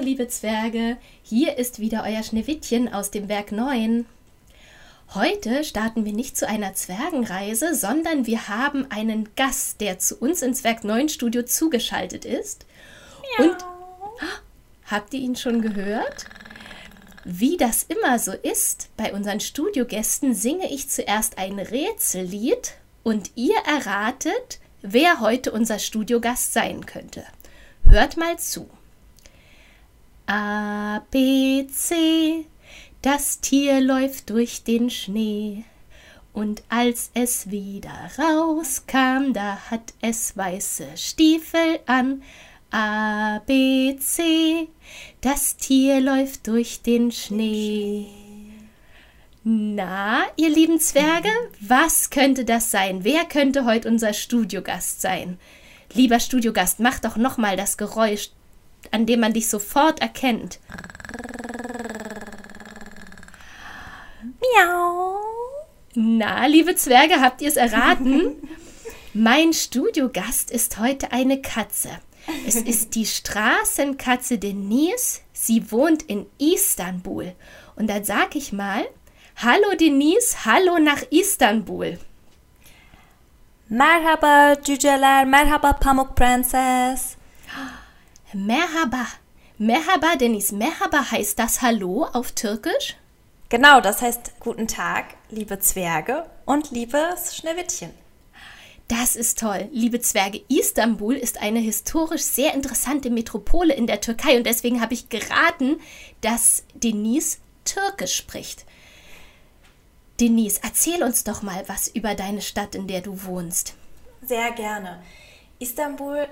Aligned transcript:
liebe 0.00 0.28
Zwerge, 0.28 0.96
hier 1.22 1.58
ist 1.58 1.80
wieder 1.80 2.04
euer 2.04 2.22
Schneewittchen 2.22 2.92
aus 2.92 3.10
dem 3.10 3.28
Werk 3.28 3.52
9. 3.52 4.06
Heute 5.14 5.64
starten 5.64 6.04
wir 6.04 6.12
nicht 6.12 6.36
zu 6.36 6.46
einer 6.46 6.74
Zwergenreise, 6.74 7.74
sondern 7.74 8.26
wir 8.26 8.48
haben 8.48 8.90
einen 8.90 9.34
Gast, 9.34 9.80
der 9.80 9.98
zu 9.98 10.16
uns 10.16 10.42
ins 10.42 10.64
Werk 10.64 10.84
9 10.84 11.08
Studio 11.08 11.42
zugeschaltet 11.42 12.24
ist. 12.24 12.66
Miau. 13.38 13.50
Und 13.50 13.56
habt 14.86 15.14
ihr 15.14 15.20
ihn 15.20 15.36
schon 15.36 15.62
gehört? 15.62 16.26
Wie 17.24 17.56
das 17.56 17.82
immer 17.82 18.18
so 18.18 18.32
ist, 18.32 18.90
bei 18.96 19.12
unseren 19.12 19.40
Studiogästen 19.40 20.34
singe 20.34 20.72
ich 20.72 20.88
zuerst 20.88 21.38
ein 21.38 21.58
Rätsellied 21.58 22.74
und 23.02 23.32
ihr 23.34 23.56
erratet, 23.66 24.60
wer 24.82 25.20
heute 25.20 25.52
unser 25.52 25.78
Studiogast 25.78 26.52
sein 26.52 26.86
könnte. 26.86 27.24
Hört 27.84 28.16
mal 28.16 28.38
zu. 28.38 28.68
A, 30.30 31.06
B, 31.10 31.66
C, 31.68 32.44
das 33.00 33.40
Tier 33.40 33.80
läuft 33.80 34.28
durch 34.28 34.62
den 34.62 34.90
Schnee. 34.90 35.64
Und 36.34 36.62
als 36.68 37.10
es 37.14 37.50
wieder 37.50 38.10
rauskam, 38.18 39.32
da 39.32 39.56
hat 39.70 39.94
es 40.02 40.36
weiße 40.36 40.88
Stiefel 40.96 41.80
an. 41.86 42.22
A, 42.70 43.38
B, 43.46 43.96
C, 43.96 44.68
das 45.22 45.56
Tier 45.56 46.02
läuft 46.02 46.46
durch 46.46 46.82
den 46.82 47.10
Schnee. 47.10 48.08
Na, 49.44 50.24
ihr 50.36 50.50
lieben 50.50 50.78
Zwerge, 50.78 51.30
was 51.60 52.10
könnte 52.10 52.44
das 52.44 52.70
sein? 52.70 53.02
Wer 53.02 53.24
könnte 53.24 53.64
heute 53.64 53.88
unser 53.88 54.12
Studiogast 54.12 55.00
sein? 55.00 55.38
Lieber 55.94 56.20
Studiogast, 56.20 56.80
mach 56.80 56.98
doch 56.98 57.16
noch 57.16 57.38
mal 57.38 57.56
das 57.56 57.78
Geräusch, 57.78 58.28
an 58.92 59.06
dem 59.06 59.20
man 59.20 59.32
dich 59.32 59.48
sofort 59.48 60.00
erkennt. 60.00 60.58
Miau. 64.40 65.16
Na, 65.94 66.46
liebe 66.46 66.74
Zwerge, 66.76 67.20
habt 67.20 67.40
ihr 67.40 67.48
es 67.48 67.56
erraten? 67.56 68.36
mein 69.14 69.52
Studiogast 69.52 70.50
ist 70.50 70.78
heute 70.78 71.12
eine 71.12 71.40
Katze. 71.42 71.90
Es 72.46 72.56
ist 72.56 72.94
die 72.94 73.06
Straßenkatze 73.06 74.38
Denise. 74.38 75.20
Sie 75.32 75.72
wohnt 75.72 76.02
in 76.02 76.26
Istanbul. 76.38 77.32
Und 77.76 77.88
dann 77.88 78.04
sag 78.04 78.36
ich 78.36 78.52
mal, 78.52 78.86
hallo 79.36 79.74
Denise, 79.78 80.44
hallo 80.44 80.78
nach 80.78 81.02
Istanbul. 81.10 81.98
Merhaba 83.68 84.56
cüceler, 84.64 85.26
merhaba 85.26 85.74
Pamuk 85.74 86.14
Prenses. 86.14 87.17
Merhaba. 88.34 89.06
Merhaba, 89.56 90.16
Denise. 90.16 90.54
Merhaba 90.54 91.10
heißt 91.10 91.38
das 91.38 91.62
Hallo 91.62 92.04
auf 92.04 92.32
Türkisch? 92.32 92.96
Genau, 93.48 93.80
das 93.80 94.02
heißt 94.02 94.38
guten 94.40 94.68
Tag, 94.68 95.14
liebe 95.30 95.58
Zwerge 95.60 96.26
und 96.44 96.70
liebes 96.70 97.34
Schneewittchen. 97.36 97.90
Das 98.86 99.16
ist 99.16 99.38
toll. 99.38 99.68
Liebe 99.72 100.00
Zwerge, 100.00 100.42
Istanbul 100.48 101.14
ist 101.14 101.40
eine 101.40 101.58
historisch 101.58 102.22
sehr 102.22 102.52
interessante 102.52 103.08
Metropole 103.08 103.72
in 103.72 103.86
der 103.86 104.02
Türkei 104.02 104.36
und 104.36 104.44
deswegen 104.44 104.82
habe 104.82 104.92
ich 104.92 105.08
geraten, 105.08 105.80
dass 106.20 106.64
Denise 106.74 107.38
Türkisch 107.64 108.14
spricht. 108.14 108.66
Denise, 110.20 110.60
erzähl 110.62 111.02
uns 111.02 111.24
doch 111.24 111.40
mal 111.40 111.66
was 111.66 111.88
über 111.88 112.14
deine 112.14 112.42
Stadt, 112.42 112.74
in 112.74 112.88
der 112.88 113.00
du 113.00 113.24
wohnst. 113.24 113.74
Sehr 114.20 114.50
gerne. 114.52 115.02
Istanbul 115.58 116.28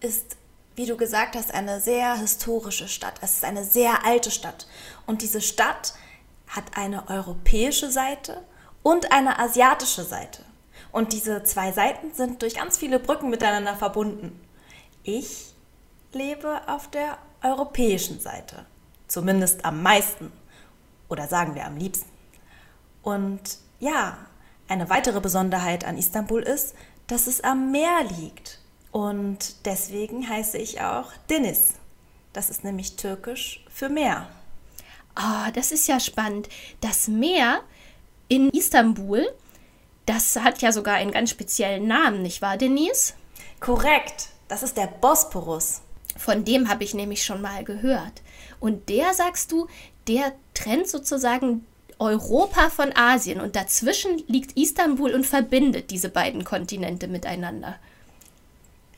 ist, 0.00 0.36
wie 0.74 0.86
du 0.86 0.96
gesagt 0.96 1.36
hast, 1.36 1.52
eine 1.52 1.80
sehr 1.80 2.14
historische 2.16 2.88
Stadt. 2.88 3.14
Es 3.20 3.34
ist 3.34 3.44
eine 3.44 3.64
sehr 3.64 4.04
alte 4.04 4.30
Stadt. 4.30 4.66
Und 5.06 5.22
diese 5.22 5.40
Stadt 5.40 5.94
hat 6.48 6.76
eine 6.76 7.08
europäische 7.08 7.90
Seite 7.90 8.42
und 8.82 9.12
eine 9.12 9.38
asiatische 9.38 10.04
Seite. 10.04 10.44
Und 10.90 11.12
diese 11.12 11.42
zwei 11.44 11.72
Seiten 11.72 12.12
sind 12.14 12.42
durch 12.42 12.54
ganz 12.54 12.78
viele 12.78 12.98
Brücken 12.98 13.30
miteinander 13.30 13.76
verbunden. 13.76 14.38
Ich 15.02 15.54
lebe 16.12 16.60
auf 16.66 16.90
der 16.90 17.18
europäischen 17.42 18.20
Seite. 18.20 18.66
Zumindest 19.08 19.64
am 19.64 19.82
meisten. 19.82 20.32
Oder 21.08 21.28
sagen 21.28 21.54
wir 21.54 21.66
am 21.66 21.76
liebsten. 21.76 22.10
Und 23.02 23.58
ja, 23.80 24.18
eine 24.68 24.88
weitere 24.88 25.20
Besonderheit 25.20 25.84
an 25.84 25.98
Istanbul 25.98 26.42
ist, 26.42 26.74
dass 27.06 27.26
es 27.26 27.42
am 27.42 27.72
Meer 27.72 28.04
liegt. 28.18 28.61
Und 28.92 29.64
deswegen 29.64 30.28
heiße 30.28 30.58
ich 30.58 30.80
auch 30.80 31.12
Deniz. 31.28 31.74
Das 32.32 32.50
ist 32.50 32.62
nämlich 32.62 32.96
türkisch 32.96 33.64
für 33.68 33.88
Meer. 33.88 34.28
Ah, 35.14 35.50
das 35.50 35.72
ist 35.72 35.88
ja 35.88 35.98
spannend. 35.98 36.48
Das 36.80 37.08
Meer 37.08 37.60
in 38.28 38.48
Istanbul, 38.50 39.26
das 40.06 40.36
hat 40.36 40.62
ja 40.62 40.72
sogar 40.72 40.94
einen 40.94 41.10
ganz 41.10 41.30
speziellen 41.30 41.86
Namen, 41.86 42.22
nicht 42.22 42.40
wahr, 42.40 42.56
Denise? 42.56 43.14
Korrekt. 43.60 44.28
Das 44.48 44.62
ist 44.62 44.76
der 44.76 44.86
Bosporus. 44.86 45.80
Von 46.16 46.44
dem 46.44 46.68
habe 46.68 46.84
ich 46.84 46.94
nämlich 46.94 47.24
schon 47.24 47.40
mal 47.40 47.64
gehört. 47.64 48.22
Und 48.60 48.88
der, 48.88 49.14
sagst 49.14 49.52
du, 49.52 49.66
der 50.08 50.32
trennt 50.54 50.88
sozusagen 50.88 51.66
Europa 51.98 52.68
von 52.68 52.94
Asien 52.94 53.40
und 53.40 53.56
dazwischen 53.56 54.22
liegt 54.26 54.56
Istanbul 54.56 55.12
und 55.14 55.26
verbindet 55.26 55.90
diese 55.90 56.08
beiden 56.08 56.44
Kontinente 56.44 57.06
miteinander. 57.08 57.78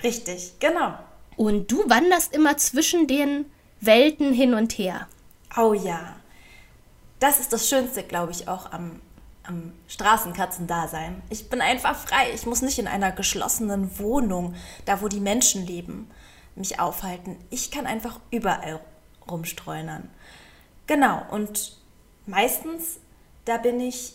Richtig, 0.05 0.53
genau. 0.61 0.95
Und 1.37 1.73
du 1.73 1.89
wanderst 1.89 2.35
immer 2.35 2.57
zwischen 2.59 3.07
den 3.07 3.47
Welten 3.81 4.33
hin 4.33 4.55
und 4.55 4.79
her. 4.79 5.09
Oh 5.57 5.73
ja. 5.73 6.17
Das 7.19 7.41
ist 7.41 7.53
das 7.53 7.69
Schönste, 7.69 8.03
glaube 8.03 8.33
ich, 8.33 8.47
auch 8.47 8.71
am, 8.71 9.01
am 9.45 9.73
Straßenkatzendasein. 9.89 11.23
Ich 11.31 11.49
bin 11.49 11.63
einfach 11.63 11.97
frei. 11.97 12.31
Ich 12.35 12.45
muss 12.45 12.61
nicht 12.61 12.79
in 12.79 12.87
einer 12.87 13.13
geschlossenen 13.13 13.99
Wohnung, 13.99 14.55
da 14.85 15.01
wo 15.01 15.09
die 15.09 15.21
Menschen 15.21 15.67
leben, 15.67 16.11
mich 16.55 16.79
aufhalten. 16.79 17.37
Ich 17.51 17.71
kann 17.71 17.87
einfach 17.87 18.21
überall 18.31 18.81
rumstreunern. 19.29 20.11
Genau, 20.87 21.23
und 21.31 21.79
meistens, 22.27 22.99
da 23.47 23.57
bin 23.57 23.81
ich 23.81 24.15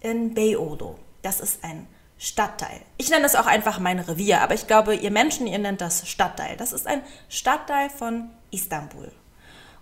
in 0.00 0.34
Beyoğlu. 0.34 0.94
Das 1.20 1.40
ist 1.40 1.62
ein 1.62 1.86
Stadtteil. 2.18 2.80
Ich 2.96 3.10
nenne 3.10 3.26
es 3.26 3.34
auch 3.34 3.46
einfach 3.46 3.78
mein 3.78 3.98
Revier, 3.98 4.40
aber 4.40 4.54
ich 4.54 4.66
glaube, 4.66 4.94
ihr 4.94 5.10
Menschen, 5.10 5.46
ihr 5.46 5.58
nennt 5.58 5.80
das 5.80 6.08
Stadtteil. 6.08 6.56
Das 6.56 6.72
ist 6.72 6.86
ein 6.86 7.02
Stadtteil 7.28 7.90
von 7.90 8.30
Istanbul. 8.50 9.12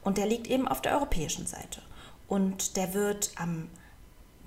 Und 0.02 0.18
der 0.18 0.26
liegt 0.26 0.48
eben 0.48 0.66
auf 0.66 0.82
der 0.82 0.94
europäischen 0.94 1.46
Seite. 1.46 1.82
Und 2.26 2.76
der 2.76 2.94
wird 2.94 3.30
am, 3.36 3.70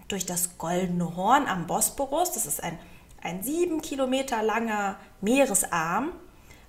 durch 0.08 0.26
das 0.26 0.58
Goldene 0.58 1.16
Horn 1.16 1.48
am 1.48 1.68
Bosporus, 1.68 2.32
das 2.32 2.46
ist 2.46 2.62
ein, 2.64 2.78
ein 3.22 3.44
sieben 3.44 3.82
Kilometer 3.82 4.44
langer 4.44 4.98
Meeresarm, 5.22 6.12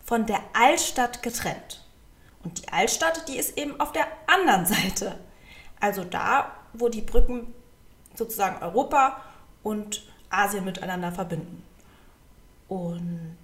von 0.05 0.27
der 0.27 0.41
Altstadt 0.53 1.23
getrennt. 1.23 1.85
Und 2.45 2.63
die 2.63 2.69
Altstadt, 2.69 3.27
die 3.29 3.39
ist 3.39 3.59
eben 3.59 3.81
auf 3.81 3.93
der 3.93 4.07
anderen 4.27 4.67
Seite. 4.67 5.19
Also 5.81 6.05
da, 6.05 6.53
wo 6.75 6.89
die 6.89 7.01
Brücken 7.01 7.53
sozusagen 8.15 8.63
Europa 8.63 9.21
und 9.63 10.07
Asien 10.31 10.65
miteinander 10.65 11.13
verbinden. 11.13 11.63
Und 12.69 13.39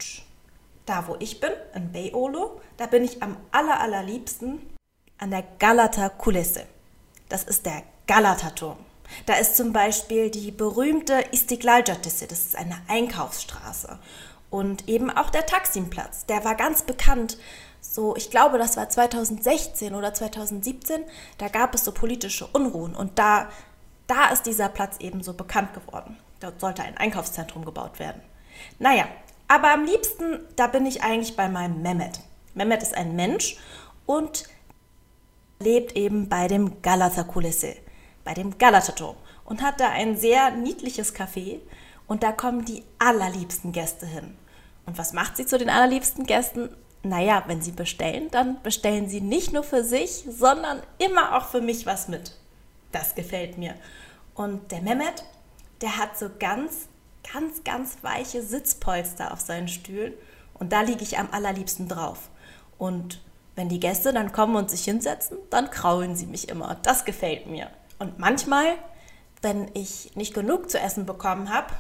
da, 0.87 1.07
wo 1.07 1.17
ich 1.19 1.41
bin, 1.41 1.53
in 1.75 1.93
Beyoğlu, 1.93 2.61
da 2.77 2.87
bin 2.87 3.05
ich 3.05 3.23
am 3.23 3.37
aller, 3.53 3.81
allerliebsten 3.81 4.61
an 5.19 5.31
der 5.31 5.45
Galata 5.59 6.09
Kulisse. 6.09 6.67
Das 7.29 7.45
ist 7.45 7.65
der 7.65 7.83
Galata-Turm. 8.07 8.79
Da 9.27 9.35
ist 9.35 9.57
zum 9.57 9.73
Beispiel 9.73 10.31
die 10.31 10.51
berühmte 10.51 11.25
Istiklal 11.33 11.83
das 11.83 12.23
ist 12.23 12.57
eine 12.57 12.77
Einkaufsstraße. 12.89 13.99
Und 14.51 14.89
eben 14.89 15.11
auch 15.11 15.31
der 15.31 15.47
Taksimplatz, 15.47 16.27
der 16.27 16.45
war 16.45 16.55
ganz 16.55 16.83
bekannt. 16.83 17.39
So, 17.81 18.17
ich 18.17 18.31
glaube, 18.31 18.59
das 18.59 18.77
war 18.77 18.89
2016 18.89 19.95
oder 19.95 20.15
2017, 20.15 21.03
da 21.39 21.49
gab 21.49 21.75
es 21.75 21.85
so 21.85 21.93
politische 21.93 22.47
Unruhen 22.47 22.95
und 22.95 23.19
da, 23.19 23.49
da 24.07 24.31
ist 24.31 24.45
dieser 24.47 24.69
Platz 24.69 24.97
eben 25.01 25.23
so 25.23 25.33
bekannt 25.33 25.75
geworden. 25.75 26.17
Dort 26.43 26.61
sollte 26.61 26.83
ein 26.83 26.97
Einkaufszentrum 26.97 27.65
gebaut 27.65 27.99
werden. 27.99 28.21
Naja, 28.79 29.07
aber 29.47 29.73
am 29.73 29.85
liebsten, 29.85 30.41
da 30.57 30.67
bin 30.67 30.87
ich 30.87 31.03
eigentlich 31.03 31.37
bei 31.37 31.49
meinem 31.49 31.83
Mehmet. 31.83 32.21
Mehmet 32.55 32.83
ist 32.83 32.95
ein 32.95 33.15
Mensch 33.15 33.57
und 34.07 34.49
lebt 35.61 35.97
eben 35.97 36.29
bei 36.29 36.49
dem 36.49 36.83
Galata 36.83 37.23
Kulisse, 37.23 37.77
bei 38.25 38.35
dem 38.35 38.59
Galata-Turm 38.59 39.17
und 39.45 39.63
hat 39.63 39.79
da 39.79 39.91
ein 39.91 40.17
sehr 40.17 40.51
niedliches 40.51 41.15
Café 41.15 41.61
und 42.09 42.23
da 42.23 42.33
kommen 42.33 42.65
die 42.65 42.83
allerliebsten 42.99 43.71
Gäste 43.73 44.07
hin. 44.07 44.37
Und 44.85 44.99
was 44.99 45.13
macht 45.13 45.37
sie 45.37 45.47
zu 45.47 45.59
den 45.59 45.71
allerliebsten 45.71 46.27
Gästen? 46.27 46.75
Naja, 47.05 47.45
wenn 47.47 47.63
sie 47.63 47.73
bestellen, 47.73 48.31
dann 48.31 48.61
bestellen 48.63 49.09
sie 49.09 49.21
nicht 49.21 49.53
nur 49.53 49.63
für 49.63 49.85
sich, 49.85 50.25
sondern 50.29 50.83
immer 50.99 51.37
auch 51.37 51.47
für 51.47 51.61
mich 51.61 51.87
was 51.87 52.09
mit. 52.09 52.33
Das 52.91 53.15
gefällt 53.15 53.59
mir. 53.59 53.75
Und 54.35 54.73
der 54.73 54.83
Mehmet, 54.83 55.25
der 55.83 55.99
hat 55.99 56.17
so 56.17 56.31
ganz, 56.39 56.89
ganz, 57.31 57.65
ganz 57.65 57.99
weiche 58.03 58.43
Sitzpolster 58.43 59.33
auf 59.33 59.41
seinen 59.41 59.69
Stühlen 59.69 60.15
und 60.55 60.73
da 60.73 60.81
liege 60.81 61.03
ich 61.03 61.19
am 61.19 61.29
allerliebsten 61.31 61.89
drauf. 61.89 62.31
Und 62.79 63.21
Wenn 63.55 63.69
die 63.69 63.81
Gäste 63.81 64.13
dann 64.13 64.33
kommen 64.33 64.57
und 64.57 64.71
sich 64.71 64.85
hinsetzen, 64.85 65.37
dann 65.51 65.71
kraulen 65.71 66.17
sie 66.17 66.27
mich 66.27 66.49
immer. 66.49 66.77
Das 66.83 67.05
gefällt 67.05 67.47
mir. 67.47 67.71
Und 67.99 68.19
manchmal, 68.19 68.65
wenn 69.43 69.71
ich 69.75 70.17
nicht 70.17 70.33
genug 70.33 70.71
zu 70.71 70.79
essen 70.79 71.05
bekommen 71.05 71.53
habe, 71.53 71.73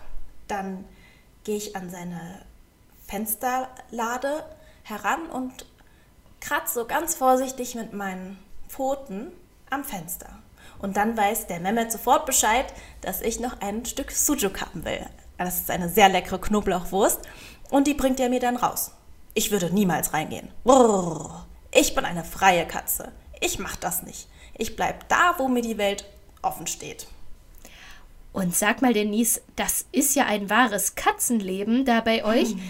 dann 0.49 0.85
gehe 1.45 1.57
ich 1.57 1.75
an 1.75 1.89
seine 1.89 2.45
Fensterlade 3.07 4.45
heran 4.83 5.27
und 5.27 5.65
kratze 6.41 6.81
so 6.81 6.87
ganz 6.87 7.15
vorsichtig 7.15 7.75
mit 7.75 7.93
meinen 7.93 8.39
Pfoten 8.69 9.33
am 9.71 9.85
Fenster. 9.85 10.42
Und 10.83 10.97
dann 10.97 11.17
weiß 11.17 11.47
der 11.47 11.61
Mehmet 11.61 11.91
sofort 11.91 12.27
Bescheid, 12.27 12.67
dass 13.01 13.23
ich 13.23 13.41
noch 13.41 13.61
ein 13.61 13.87
Stück 13.87 14.11
Sujuk 14.11 14.61
haben 14.61 14.85
will. 14.85 15.07
Das 15.39 15.59
ist 15.59 15.71
eine 15.71 15.89
sehr 15.89 16.09
leckere 16.09 16.41
Knoblauchwurst 16.41 17.21
und 17.71 17.87
die 17.87 17.95
bringt 17.95 18.21
er 18.21 18.29
mir 18.29 18.41
dann 18.41 18.57
raus. 18.57 18.93
Ich 19.35 19.51
würde 19.51 19.73
niemals 19.73 20.13
reingehen. 20.13 20.49
Brrr. 20.65 21.47
Ich 21.73 21.95
bin 21.95 22.05
eine 22.05 22.25
freie 22.25 22.67
Katze. 22.67 23.13
Ich 23.41 23.59
mach 23.59 23.77
das 23.77 24.03
nicht. 24.03 24.29
Ich 24.59 24.77
bleib 24.77 25.09
da, 25.09 25.37
wo 25.39 25.49
mir 25.49 25.63
die 25.63 25.79
Welt 25.79 26.05
offen 26.43 26.67
steht. 26.67 27.07
Und 28.33 28.55
sag 28.55 28.83
mal, 28.83 28.93
Denise, 28.93 29.41
das 29.57 29.87
ist 29.93 30.15
ja 30.15 30.27
ein 30.27 30.51
wahres 30.51 30.95
Katzenleben 30.95 31.85
da 31.85 32.01
bei 32.01 32.25
euch. 32.25 32.51
Hm. 32.51 32.61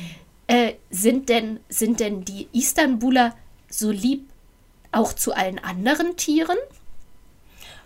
Äh, 0.48 0.74
sind, 0.90 1.28
denn, 1.28 1.60
sind 1.68 2.00
denn 2.00 2.24
die 2.24 2.48
Istanbuler 2.52 3.34
so 3.68 3.90
lieb 3.90 4.28
auch 4.90 5.12
zu 5.12 5.32
allen 5.32 5.58
anderen 5.58 6.16
Tieren? 6.16 6.58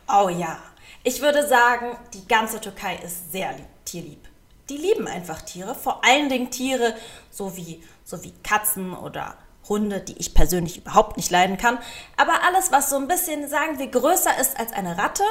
Oh 0.08 0.28
ja, 0.28 0.58
ich 1.02 1.20
würde 1.20 1.46
sagen, 1.48 1.96
die 2.14 2.26
ganze 2.28 2.60
Türkei 2.60 2.96
ist 3.04 3.32
sehr 3.32 3.52
lieb, 3.52 3.66
tierlieb. 3.84 4.28
Die 4.68 4.76
lieben 4.76 5.08
einfach 5.08 5.42
Tiere, 5.42 5.74
vor 5.74 6.04
allen 6.04 6.28
Dingen 6.28 6.50
Tiere, 6.50 6.94
so 7.30 7.56
wie, 7.56 7.82
so 8.04 8.22
wie 8.22 8.32
Katzen 8.42 8.94
oder 8.94 9.36
Hunde, 9.68 10.00
die 10.00 10.16
ich 10.18 10.34
persönlich 10.34 10.78
überhaupt 10.78 11.16
nicht 11.16 11.30
leiden 11.30 11.56
kann. 11.56 11.78
Aber 12.16 12.44
alles, 12.44 12.70
was 12.70 12.90
so 12.90 12.96
ein 12.96 13.08
bisschen, 13.08 13.48
sagen 13.48 13.78
wir, 13.78 13.88
größer 13.88 14.38
ist 14.38 14.58
als 14.58 14.72
eine 14.72 14.96
Ratte, 14.96 15.24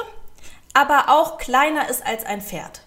aber 0.73 1.05
auch 1.07 1.37
kleiner 1.37 1.89
ist 1.89 2.05
als 2.05 2.25
ein 2.25 2.41
Pferd. 2.41 2.81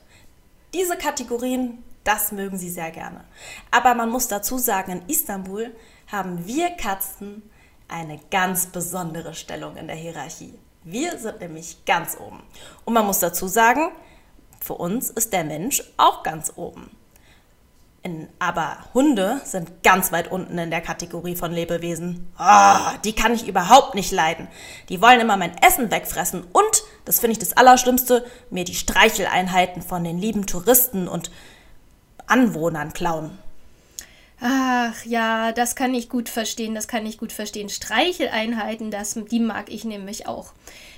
Diese 0.75 0.99
Kategorien, 0.99 1.83
das 2.05 2.33
mögen 2.33 2.59
sie 2.59 2.71
sehr 2.71 2.91
gerne. 2.91 3.25
Aber 3.71 3.95
man 3.95 4.11
muss 4.11 4.29
dazu 4.29 4.59
sagen, 4.59 4.93
in 4.93 5.09
Istanbul 5.09 5.75
haben 6.11 6.47
wir 6.47 6.71
Katzen 6.71 7.51
eine 7.89 8.21
ganz 8.31 8.67
besondere 8.67 9.35
Stellung 9.35 9.77
in 9.77 9.87
der 9.87 9.97
Hierarchie. 9.97 10.59
Wir 10.85 11.19
sind 11.19 11.41
nämlich 11.41 11.85
ganz 11.85 12.17
oben. 12.19 12.43
Und 12.85 12.95
man 12.95 13.07
muss 13.07 13.19
dazu 13.19 13.49
sagen, 13.49 13.91
für 14.61 14.75
uns 14.75 15.11
ist 15.11 15.33
der 15.33 15.45
Mensch 15.45 15.83
auch 15.97 16.23
ganz 16.23 16.53
oben. 16.57 16.91
In, 18.03 18.29
aber 18.39 18.79
Hunde 18.95 19.41
sind 19.45 19.83
ganz 19.83 20.13
weit 20.13 20.31
unten 20.31 20.57
in 20.57 20.71
der 20.71 20.81
Kategorie 20.81 21.35
von 21.35 21.53
Lebewesen. 21.53 22.33
Oh, 22.39 22.97
die 23.05 23.13
kann 23.13 23.35
ich 23.35 23.49
überhaupt 23.49 23.95
nicht 23.97 24.13
leiden. 24.13 24.47
Die 24.89 25.03
wollen 25.03 25.21
immer 25.21 25.37
mein 25.37 25.57
Essen 25.59 25.91
wegfressen 25.91 26.45
und, 26.53 26.85
das 27.05 27.19
finde 27.19 27.33
ich 27.33 27.39
das 27.39 27.57
Allerschlimmste, 27.57 28.25
mir 28.51 28.65
die 28.65 28.75
Streicheleinheiten 28.75 29.83
von 29.83 30.05
den 30.05 30.19
lieben 30.19 30.47
Touristen 30.47 31.09
und 31.09 31.31
Anwohnern 32.29 32.93
klauen. 32.93 33.37
Ach 34.41 35.05
ja, 35.05 35.51
das 35.53 35.75
kann 35.75 35.95
ich 35.95 36.09
gut 36.09 36.29
verstehen, 36.29 36.75
das 36.75 36.87
kann 36.87 37.05
ich 37.07 37.19
gut 37.19 37.33
verstehen. 37.33 37.69
Streicheleinheiten, 37.69 38.91
das, 38.91 39.15
die 39.15 39.41
mag 39.41 39.69
ich 39.69 39.85
nämlich 39.85 40.29
auch 40.29 40.53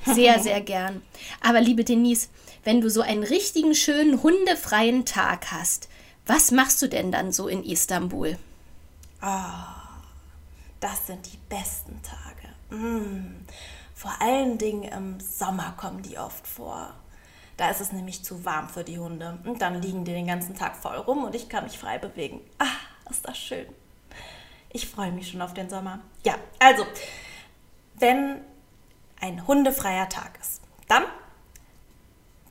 sehr, 0.04 0.38
sehr 0.42 0.60
gern. 0.60 1.00
Aber 1.40 1.60
liebe 1.60 1.84
Denise, 1.84 2.28
wenn 2.64 2.80
du 2.80 2.90
so 2.90 3.00
einen 3.00 3.22
richtigen 3.22 3.74
schönen 3.74 4.22
hundefreien 4.22 5.06
Tag 5.06 5.52
hast, 5.52 5.88
was 6.26 6.50
machst 6.50 6.82
du 6.82 6.88
denn 6.88 7.10
dann 7.10 7.32
so 7.32 7.48
in 7.48 7.64
Istanbul? 7.64 8.38
Ah, 9.20 9.64
oh, 9.64 10.02
das 10.80 11.06
sind 11.06 11.26
die 11.32 11.38
besten 11.48 12.00
Tage. 12.02 12.76
Mm. 12.82 13.46
Vor 13.94 14.12
allen 14.20 14.56
Dingen 14.56 14.84
im 14.84 15.20
Sommer 15.20 15.74
kommen 15.76 16.02
die 16.02 16.16
oft 16.18 16.46
vor. 16.46 16.94
Da 17.58 17.68
ist 17.68 17.82
es 17.82 17.92
nämlich 17.92 18.24
zu 18.24 18.46
warm 18.46 18.70
für 18.70 18.84
die 18.84 18.98
Hunde. 18.98 19.38
Und 19.44 19.60
dann 19.60 19.82
liegen 19.82 20.06
die 20.06 20.12
den 20.12 20.26
ganzen 20.26 20.54
Tag 20.54 20.76
voll 20.76 20.96
rum 20.96 21.24
und 21.24 21.34
ich 21.34 21.50
kann 21.50 21.64
mich 21.64 21.78
frei 21.78 21.98
bewegen. 21.98 22.40
Ah, 22.58 22.64
ist 23.10 23.26
das 23.26 23.38
schön. 23.38 23.66
Ich 24.72 24.88
freue 24.88 25.12
mich 25.12 25.30
schon 25.30 25.42
auf 25.42 25.54
den 25.54 25.68
Sommer. 25.68 26.00
Ja, 26.24 26.36
also, 26.58 26.84
wenn 27.94 28.40
ein 29.20 29.46
hundefreier 29.46 30.08
Tag 30.08 30.38
ist, 30.40 30.62
dann 30.88 31.04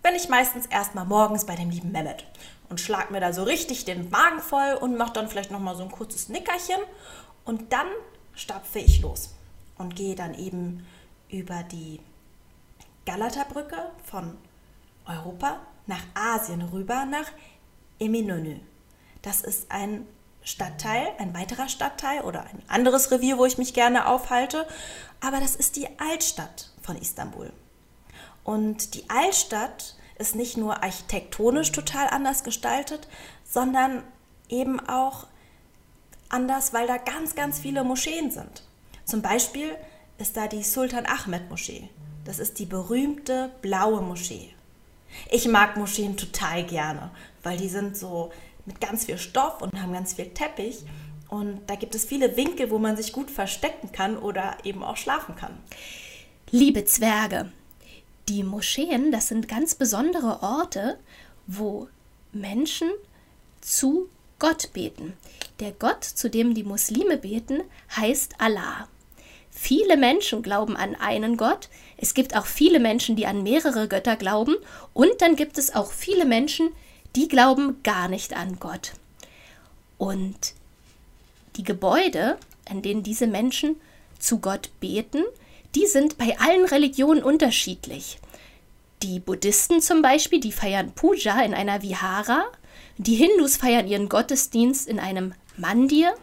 bin 0.03 0.15
ich 0.15 0.29
meistens 0.29 0.65
erstmal 0.65 1.05
morgens 1.05 1.45
bei 1.45 1.55
dem 1.55 1.69
lieben 1.69 1.91
Mehmet 1.91 2.25
und 2.69 2.79
schlag 2.79 3.11
mir 3.11 3.19
da 3.19 3.33
so 3.33 3.43
richtig 3.43 3.85
den 3.85 4.09
Magen 4.09 4.39
voll 4.39 4.73
und 4.79 4.97
mache 4.97 5.13
dann 5.13 5.27
vielleicht 5.27 5.51
nochmal 5.51 5.75
so 5.75 5.83
ein 5.83 5.91
kurzes 5.91 6.29
Nickerchen 6.29 6.79
und 7.45 7.73
dann 7.73 7.87
stapfe 8.35 8.79
ich 8.79 9.01
los 9.01 9.35
und 9.77 9.95
gehe 9.95 10.15
dann 10.15 10.33
eben 10.35 10.85
über 11.29 11.63
die 11.63 11.99
Galata-Brücke 13.05 13.91
von 14.03 14.37
Europa 15.05 15.59
nach 15.87 16.03
Asien 16.13 16.61
rüber 16.61 17.05
nach 17.05 17.31
Eminönü. 17.99 18.59
Das 19.21 19.41
ist 19.41 19.71
ein 19.71 20.05
Stadtteil, 20.43 21.07
ein 21.17 21.33
weiterer 21.33 21.69
Stadtteil 21.69 22.21
oder 22.21 22.43
ein 22.43 22.61
anderes 22.67 23.11
Revier, 23.11 23.37
wo 23.37 23.45
ich 23.45 23.57
mich 23.57 23.73
gerne 23.73 24.07
aufhalte. 24.07 24.67
Aber 25.21 25.39
das 25.39 25.55
ist 25.55 25.75
die 25.75 25.87
Altstadt 25.99 26.71
von 26.81 26.97
Istanbul. 26.97 27.51
Und 28.43 28.95
die 28.95 29.09
Altstadt 29.09 29.95
ist 30.17 30.35
nicht 30.35 30.57
nur 30.57 30.83
architektonisch 30.83 31.71
total 31.71 32.07
anders 32.07 32.43
gestaltet, 32.43 33.07
sondern 33.43 34.03
eben 34.49 34.79
auch 34.79 35.27
anders, 36.29 36.73
weil 36.73 36.87
da 36.87 36.97
ganz, 36.97 37.35
ganz 37.35 37.59
viele 37.59 37.83
Moscheen 37.83 38.31
sind. 38.31 38.63
Zum 39.05 39.21
Beispiel 39.21 39.75
ist 40.17 40.37
da 40.37 40.47
die 40.47 40.63
Sultan 40.63 41.05
Ahmed 41.05 41.49
Moschee. 41.49 41.89
Das 42.25 42.39
ist 42.39 42.59
die 42.59 42.65
berühmte 42.65 43.51
blaue 43.61 44.01
Moschee. 44.01 44.53
Ich 45.31 45.47
mag 45.47 45.77
Moscheen 45.77 46.17
total 46.17 46.63
gerne, 46.63 47.11
weil 47.41 47.57
die 47.57 47.69
sind 47.69 47.97
so 47.97 48.31
mit 48.69 48.79
ganz 48.79 49.05
viel 49.05 49.17
Stoff 49.17 49.61
und 49.61 49.81
haben 49.81 49.91
ganz 49.91 50.13
viel 50.13 50.29
Teppich. 50.29 50.85
Und 51.27 51.61
da 51.67 51.75
gibt 51.75 51.95
es 51.95 52.05
viele 52.05 52.37
Winkel, 52.37 52.71
wo 52.71 52.79
man 52.79 52.95
sich 52.95 53.11
gut 53.11 53.29
verstecken 53.29 53.91
kann 53.91 54.17
oder 54.17 54.57
eben 54.63 54.83
auch 54.83 54.97
schlafen 54.97 55.35
kann. 55.35 55.57
Liebe 56.51 56.85
Zwerge, 56.85 57.51
die 58.27 58.43
Moscheen, 58.43 59.11
das 59.11 59.27
sind 59.27 59.47
ganz 59.47 59.75
besondere 59.75 60.41
Orte, 60.41 60.97
wo 61.47 61.87
Menschen 62.31 62.89
zu 63.59 64.07
Gott 64.37 64.71
beten. 64.73 65.13
Der 65.59 65.71
Gott, 65.71 66.03
zu 66.03 66.29
dem 66.29 66.53
die 66.53 66.63
Muslime 66.63 67.17
beten, 67.17 67.61
heißt 67.95 68.35
Allah. 68.37 68.87
Viele 69.51 69.97
Menschen 69.97 70.43
glauben 70.43 70.77
an 70.77 70.95
einen 70.95 71.37
Gott. 71.37 71.69
Es 71.97 72.13
gibt 72.13 72.35
auch 72.35 72.45
viele 72.45 72.79
Menschen, 72.79 73.15
die 73.15 73.25
an 73.25 73.43
mehrere 73.43 73.87
Götter 73.87 74.15
glauben. 74.15 74.55
Und 74.93 75.09
dann 75.19 75.35
gibt 75.35 75.57
es 75.57 75.75
auch 75.75 75.91
viele 75.91 76.25
Menschen, 76.25 76.69
die 76.69 76.73
glauben 77.27 77.81
gar 77.83 78.07
nicht 78.07 78.35
an 78.35 78.59
Gott. 78.59 78.93
Und 79.97 80.53
die 81.55 81.63
Gebäude, 81.63 82.37
in 82.69 82.81
denen 82.81 83.03
diese 83.03 83.27
Menschen 83.27 83.75
zu 84.19 84.39
Gott 84.39 84.69
beten, 84.79 85.23
die 85.75 85.85
sind 85.85 86.17
bei 86.17 86.37
allen 86.39 86.65
Religionen 86.65 87.23
unterschiedlich. 87.23 88.19
Die 89.03 89.19
Buddhisten 89.19 89.81
zum 89.81 90.01
Beispiel, 90.01 90.39
die 90.39 90.51
feiern 90.51 90.91
Puja 90.91 91.41
in 91.41 91.53
einer 91.53 91.81
Vihara, 91.81 92.45
die 92.97 93.15
Hindus 93.15 93.57
feiern 93.57 93.87
ihren 93.87 94.09
Gottesdienst 94.09 94.87
in 94.87 94.99
einem 94.99 95.33
Mandir, 95.57 96.13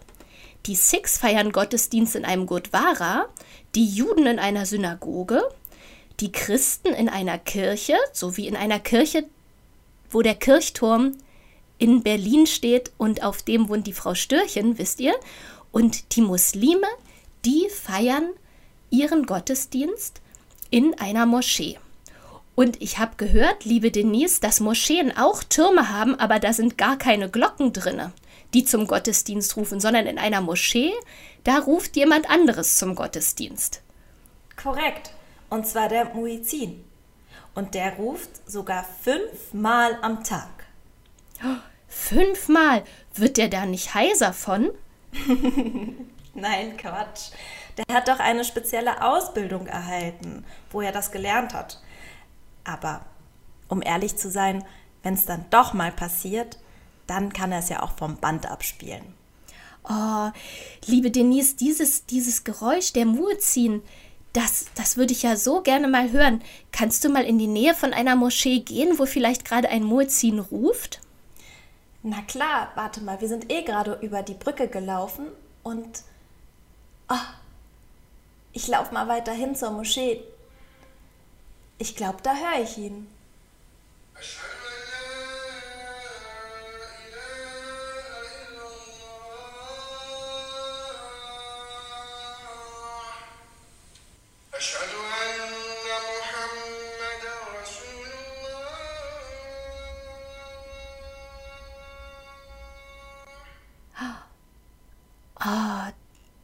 die 0.66 0.74
Sikhs 0.74 1.18
feiern 1.18 1.52
Gottesdienst 1.52 2.16
in 2.16 2.24
einem 2.24 2.46
Gurdwara, 2.46 3.26
die 3.74 3.86
Juden 3.86 4.26
in 4.26 4.38
einer 4.38 4.66
Synagoge, 4.66 5.42
die 6.20 6.32
Christen 6.32 6.88
in 6.88 7.08
einer 7.08 7.38
Kirche, 7.38 7.96
sowie 8.12 8.46
in 8.46 8.56
einer 8.56 8.80
Kirche 8.80 9.24
wo 10.10 10.22
der 10.22 10.34
Kirchturm 10.34 11.12
in 11.78 12.02
Berlin 12.02 12.46
steht 12.46 12.90
und 12.96 13.22
auf 13.22 13.42
dem 13.42 13.68
wohnt 13.68 13.86
die 13.86 13.92
Frau 13.92 14.14
Störchen, 14.14 14.78
wisst 14.78 15.00
ihr? 15.00 15.14
Und 15.72 16.16
die 16.16 16.22
Muslime, 16.22 16.86
die 17.44 17.68
feiern 17.68 18.30
ihren 18.90 19.26
Gottesdienst 19.26 20.20
in 20.70 20.98
einer 20.98 21.26
Moschee. 21.26 21.78
Und 22.54 22.80
ich 22.80 22.98
habe 22.98 23.16
gehört, 23.18 23.66
liebe 23.66 23.90
Denise, 23.90 24.40
dass 24.40 24.60
Moscheen 24.60 25.14
auch 25.16 25.44
Türme 25.44 25.90
haben, 25.90 26.14
aber 26.14 26.38
da 26.38 26.54
sind 26.54 26.78
gar 26.78 26.96
keine 26.96 27.28
Glocken 27.28 27.74
drinne, 27.74 28.12
die 28.54 28.64
zum 28.64 28.86
Gottesdienst 28.86 29.58
rufen, 29.58 29.78
sondern 29.78 30.06
in 30.06 30.18
einer 30.18 30.40
Moschee, 30.40 30.92
da 31.44 31.58
ruft 31.58 31.96
jemand 31.96 32.30
anderes 32.30 32.78
zum 32.78 32.94
Gottesdienst. 32.94 33.82
Korrekt. 34.56 35.12
Und 35.50 35.66
zwar 35.66 35.88
der 35.90 36.06
Muizin. 36.14 36.82
Und 37.56 37.74
der 37.74 37.94
ruft 37.94 38.48
sogar 38.48 38.84
fünfmal 38.84 39.98
am 40.02 40.22
Tag. 40.22 40.66
fünfmal? 41.88 42.84
Wird 43.14 43.38
der 43.38 43.48
da 43.48 43.64
nicht 43.64 43.94
heiser 43.94 44.34
von? 44.34 44.70
Nein, 46.34 46.76
Quatsch. 46.76 47.30
Der 47.78 47.96
hat 47.96 48.08
doch 48.08 48.18
eine 48.18 48.44
spezielle 48.44 49.02
Ausbildung 49.02 49.66
erhalten, 49.66 50.44
wo 50.70 50.82
er 50.82 50.92
das 50.92 51.10
gelernt 51.10 51.54
hat. 51.54 51.82
Aber 52.64 53.06
um 53.68 53.80
ehrlich 53.80 54.16
zu 54.16 54.30
sein, 54.30 54.62
wenn 55.02 55.14
es 55.14 55.24
dann 55.24 55.46
doch 55.48 55.72
mal 55.72 55.92
passiert, 55.92 56.58
dann 57.06 57.32
kann 57.32 57.52
er 57.52 57.60
es 57.60 57.70
ja 57.70 57.82
auch 57.82 57.96
vom 57.96 58.18
Band 58.18 58.44
abspielen. 58.44 59.14
Oh, 59.88 60.30
liebe 60.84 61.10
Denise, 61.10 61.56
dieses, 61.56 62.04
dieses 62.04 62.44
Geräusch 62.44 62.92
der 62.92 63.06
Muezzin, 63.06 63.82
das, 64.36 64.66
das 64.74 64.98
würde 64.98 65.12
ich 65.12 65.22
ja 65.22 65.34
so 65.36 65.62
gerne 65.62 65.88
mal 65.88 66.12
hören. 66.12 66.42
Kannst 66.70 67.02
du 67.04 67.08
mal 67.08 67.24
in 67.24 67.38
die 67.38 67.46
Nähe 67.46 67.74
von 67.74 67.94
einer 67.94 68.16
Moschee 68.16 68.60
gehen, 68.60 68.98
wo 68.98 69.06
vielleicht 69.06 69.46
gerade 69.46 69.70
ein 69.70 69.82
Muezzin 69.82 70.38
ruft? 70.38 71.00
Na 72.02 72.20
klar, 72.22 72.70
warte 72.74 73.00
mal, 73.00 73.20
wir 73.20 73.28
sind 73.28 73.50
eh 73.50 73.62
gerade 73.62 73.98
über 74.02 74.22
die 74.22 74.34
Brücke 74.34 74.68
gelaufen 74.68 75.26
und 75.62 76.02
oh, 77.08 77.14
ich 78.52 78.68
laufe 78.68 78.92
mal 78.92 79.08
weiter 79.08 79.32
hin 79.32 79.56
zur 79.56 79.70
Moschee. 79.70 80.22
Ich 81.78 81.96
glaube, 81.96 82.18
da 82.22 82.34
höre 82.34 82.62
ich 82.62 82.76
ihn. 82.76 83.08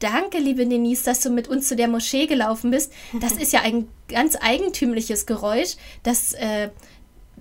Danke, 0.02 0.38
liebe 0.38 0.66
Denise, 0.66 1.04
dass 1.04 1.20
du 1.20 1.30
mit 1.30 1.48
uns 1.48 1.68
zu 1.68 1.76
der 1.76 1.88
Moschee 1.88 2.26
gelaufen 2.26 2.70
bist. 2.70 2.92
Das 3.20 3.32
ist 3.32 3.52
ja 3.52 3.60
ein 3.60 3.88
ganz 4.08 4.36
eigentümliches 4.40 5.26
Geräusch, 5.26 5.76
das, 6.02 6.32
äh, 6.34 6.70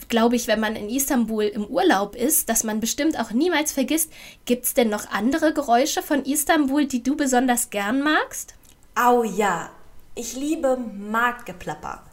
glaube 0.09 0.35
ich, 0.35 0.47
wenn 0.47 0.59
man 0.59 0.75
in 0.75 0.89
Istanbul 0.89 1.43
im 1.43 1.65
Urlaub 1.65 2.15
ist, 2.15 2.49
dass 2.49 2.63
man 2.63 2.79
bestimmt 2.79 3.19
auch 3.19 3.31
niemals 3.31 3.71
vergisst. 3.71 4.11
Gibt 4.45 4.65
es 4.65 4.73
denn 4.73 4.89
noch 4.89 5.09
andere 5.11 5.53
Geräusche 5.53 6.01
von 6.01 6.23
Istanbul, 6.23 6.85
die 6.85 7.03
du 7.03 7.15
besonders 7.15 7.69
gern 7.69 8.01
magst? 8.01 8.55
Au 8.95 9.23
ja, 9.23 9.69
ich 10.15 10.35
liebe 10.35 10.77
Marktgeplapper. 10.77 12.03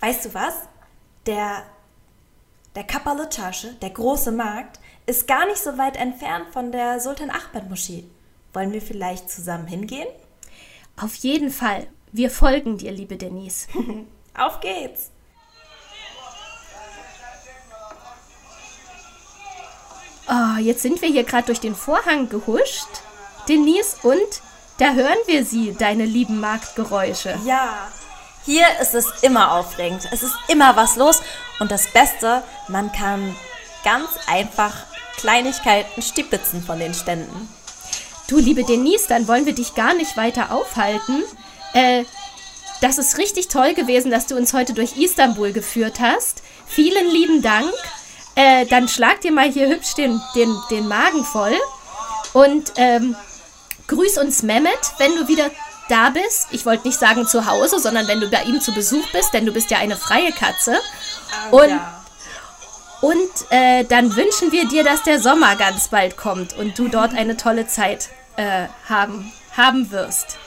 Weißt 0.00 0.24
du 0.24 0.34
was? 0.34 0.54
Der, 1.26 1.62
der 2.74 2.84
Kapalı 2.84 3.28
der 3.80 3.90
große 3.90 4.32
Markt, 4.32 4.80
ist 5.06 5.26
gar 5.26 5.46
nicht 5.46 5.62
so 5.62 5.78
weit 5.78 5.96
entfernt 5.96 6.48
von 6.52 6.72
der 6.72 7.00
Sultan 7.00 7.30
Ahmed 7.30 7.68
Moschee. 7.68 8.04
Wollen 8.52 8.72
wir 8.72 8.82
vielleicht 8.82 9.30
zusammen 9.30 9.66
hingehen? 9.66 10.08
Auf 11.00 11.14
jeden 11.16 11.50
Fall. 11.50 11.86
Wir 12.12 12.30
folgen 12.30 12.76
dir, 12.76 12.92
liebe 12.92 13.16
Denise. 13.16 13.68
Auf 14.38 14.60
geht's! 14.60 15.10
Oh, 20.28 20.58
jetzt 20.60 20.82
sind 20.82 21.02
wir 21.02 21.08
hier 21.08 21.24
gerade 21.24 21.46
durch 21.46 21.60
den 21.60 21.74
Vorhang 21.74 22.28
gehuscht. 22.28 22.88
Denise, 23.48 23.96
und 24.02 24.42
da 24.78 24.92
hören 24.92 25.18
wir 25.26 25.44
sie, 25.44 25.74
deine 25.74 26.04
lieben 26.04 26.40
Marktgeräusche. 26.40 27.38
Ja, 27.44 27.90
hier 28.44 28.66
ist 28.80 28.94
es 28.94 29.22
immer 29.22 29.52
aufregend. 29.52 30.08
Es 30.10 30.22
ist 30.22 30.34
immer 30.48 30.76
was 30.76 30.96
los. 30.96 31.22
Und 31.60 31.70
das 31.70 31.86
Beste, 31.88 32.42
man 32.68 32.92
kann 32.92 33.34
ganz 33.84 34.08
einfach 34.26 34.74
Kleinigkeiten 35.16 36.02
stibitzen 36.02 36.62
von 36.62 36.78
den 36.78 36.94
Ständen. 36.94 37.48
Du, 38.32 38.38
liebe 38.38 38.64
Denise, 38.64 39.08
dann 39.08 39.28
wollen 39.28 39.44
wir 39.44 39.54
dich 39.54 39.74
gar 39.74 39.92
nicht 39.92 40.16
weiter 40.16 40.52
aufhalten. 40.52 41.22
Äh, 41.74 42.04
das 42.80 42.96
ist 42.96 43.18
richtig 43.18 43.48
toll 43.48 43.74
gewesen, 43.74 44.10
dass 44.10 44.26
du 44.26 44.36
uns 44.36 44.54
heute 44.54 44.72
durch 44.72 44.96
Istanbul 44.96 45.52
geführt 45.52 46.00
hast. 46.00 46.42
Vielen 46.66 47.10
lieben 47.10 47.42
Dank. 47.42 47.70
Äh, 48.34 48.64
dann 48.64 48.88
schlag 48.88 49.20
dir 49.20 49.32
mal 49.32 49.52
hier 49.52 49.68
hübsch 49.68 49.92
den, 49.96 50.18
den, 50.34 50.56
den 50.70 50.88
Magen 50.88 51.26
voll. 51.26 51.54
Und 52.32 52.72
ähm, 52.76 53.14
grüß 53.88 54.16
uns 54.16 54.42
Mehmet, 54.42 54.80
wenn 54.96 55.14
du 55.14 55.28
wieder 55.28 55.50
da 55.90 56.08
bist. 56.08 56.46
Ich 56.52 56.64
wollte 56.64 56.86
nicht 56.88 56.98
sagen 56.98 57.26
zu 57.26 57.44
Hause, 57.44 57.80
sondern 57.80 58.08
wenn 58.08 58.20
du 58.20 58.30
bei 58.30 58.44
ihm 58.44 58.62
zu 58.62 58.72
Besuch 58.72 59.06
bist, 59.12 59.34
denn 59.34 59.44
du 59.44 59.52
bist 59.52 59.70
ja 59.70 59.76
eine 59.76 59.98
freie 59.98 60.32
Katze. 60.32 60.80
Oh, 61.50 61.58
Und 61.58 61.68
ja. 61.68 62.02
und 63.02 63.30
äh, 63.50 63.84
dann 63.84 64.16
wünschen 64.16 64.52
wir 64.52 64.66
dir, 64.68 64.84
dass 64.84 65.02
der 65.02 65.20
Sommer 65.20 65.54
ganz 65.56 65.88
bald 65.88 66.16
kommt 66.16 66.54
und 66.56 66.78
du 66.78 66.88
dort 66.88 67.14
eine 67.14 67.36
tolle 67.36 67.66
Zeit 67.66 68.08
äh, 68.36 68.66
haben, 68.88 69.32
haben 69.56 69.90
wirst. 69.90 70.38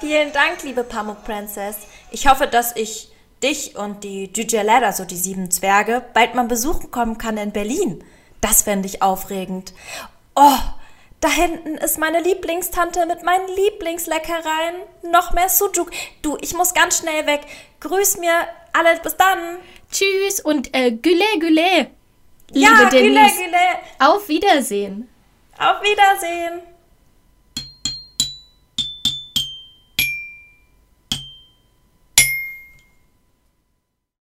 Vielen 0.00 0.32
Dank, 0.32 0.62
liebe 0.62 0.84
Pamuk 0.84 1.24
Princess. 1.24 1.76
Ich 2.10 2.28
hoffe, 2.28 2.46
dass 2.46 2.76
ich 2.76 3.10
dich 3.42 3.76
und 3.76 4.04
die 4.04 4.30
Jujalada, 4.34 4.92
so 4.92 5.04
die 5.04 5.16
sieben 5.16 5.50
Zwerge, 5.50 6.04
bald 6.14 6.34
mal 6.34 6.44
besuchen 6.44 6.90
kommen 6.90 7.18
kann 7.18 7.36
in 7.36 7.52
Berlin. 7.52 8.04
Das 8.40 8.62
fände 8.62 8.86
ich 8.86 9.02
aufregend. 9.02 9.72
Oh, 10.36 10.58
da 11.20 11.28
hinten 11.28 11.76
ist 11.78 11.98
meine 11.98 12.20
Lieblingstante 12.20 13.04
mit 13.06 13.24
meinen 13.24 13.48
Lieblingsleckereien. 13.48 14.76
Noch 15.10 15.32
mehr 15.32 15.48
Sujuk. 15.48 15.90
Du, 16.22 16.38
ich 16.40 16.54
muss 16.54 16.74
ganz 16.74 16.98
schnell 16.98 17.26
weg. 17.26 17.40
Grüß 17.80 18.18
mir 18.18 18.46
alle. 18.72 19.00
Bis 19.00 19.16
dann. 19.16 19.58
Tschüss 19.90 20.40
und 20.40 20.74
äh, 20.76 20.92
Güle 20.92 21.24
Güle. 21.40 21.90
ja, 22.52 22.68
liebe 22.70 22.90
Güle, 22.90 23.14
Denise. 23.14 23.36
Güle. 23.36 23.58
Auf 23.98 24.28
Wiedersehen. 24.28 25.08
Auf 25.58 25.82
Wiedersehen. 25.82 26.62